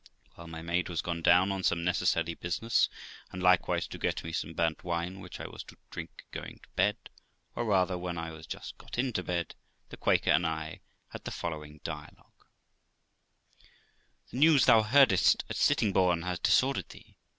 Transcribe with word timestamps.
While 0.33 0.47
my 0.47 0.63
maid 0.63 0.89
was 0.89 1.03
gone 1.03 1.21
down 1.21 1.51
on 1.51 1.61
some 1.61 1.83
necessary 1.83 2.33
business, 2.33 2.89
and 3.31 3.43
likewise 3.43 3.85
to 3.89 3.99
get 3.99 4.23
me 4.23 4.31
some 4.31 4.55
burnt 4.55 4.83
wine, 4.83 5.19
which 5.19 5.39
I 5.39 5.45
was 5.47 5.63
to 5.65 5.77
drink 5.91 6.25
going 6.31 6.57
to 6.63 6.69
bed, 6.69 6.97
or 7.55 7.65
rather 7.65 7.99
when 7.99 8.17
I 8.17 8.31
was 8.31 8.47
just 8.47 8.79
got 8.79 8.97
into 8.97 9.21
bed, 9.21 9.53
the 9.89 9.97
Quaker 9.97 10.31
and 10.31 10.47
I 10.47 10.81
had 11.09 11.23
the 11.23 11.29
following 11.29 11.81
dialogue: 11.83 12.17
Quaker, 12.17 13.67
The 14.31 14.37
news 14.37 14.65
thou 14.65 14.81
heardest 14.81 15.43
at 15.47 15.55
Sittingbourne 15.55 16.23
has 16.23 16.39
disordered 16.39 16.89
thee. 16.89 17.15